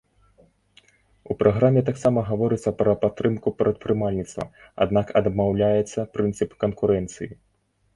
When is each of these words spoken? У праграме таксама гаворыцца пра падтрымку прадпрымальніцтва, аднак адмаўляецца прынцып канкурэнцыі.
У 1.33 1.37
праграме 1.41 1.83
таксама 1.91 2.19
гаворыцца 2.31 2.75
пра 2.81 2.97
падтрымку 3.05 3.55
прадпрымальніцтва, 3.63 4.51
аднак 4.87 5.17
адмаўляецца 5.25 6.11
прынцып 6.17 6.61
канкурэнцыі. 6.67 7.35